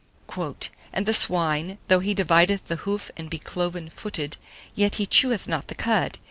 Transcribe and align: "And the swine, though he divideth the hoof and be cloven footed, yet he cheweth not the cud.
"And 0.91 1.05
the 1.05 1.13
swine, 1.13 1.77
though 1.87 1.99
he 1.99 2.15
divideth 2.15 2.65
the 2.69 2.77
hoof 2.77 3.11
and 3.17 3.29
be 3.29 3.37
cloven 3.37 3.91
footed, 3.91 4.35
yet 4.73 4.95
he 4.95 5.05
cheweth 5.05 5.47
not 5.47 5.67
the 5.67 5.75
cud. 5.75 6.17